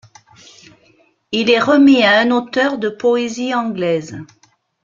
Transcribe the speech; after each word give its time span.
Il 1.31 1.51
est 1.51 1.59
remis 1.59 2.01
à 2.01 2.21
un 2.21 2.31
auteur 2.31 2.79
de 2.79 2.89
poésie 2.89 3.53
anglaise. 3.53 4.17